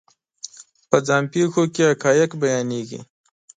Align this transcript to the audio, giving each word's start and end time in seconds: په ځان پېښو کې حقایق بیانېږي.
په 0.89 0.97
ځان 1.07 1.23
پېښو 1.33 1.63
کې 1.73 1.83
حقایق 1.91 2.31
بیانېږي. 2.41 2.99